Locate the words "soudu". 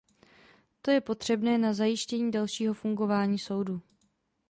3.39-3.81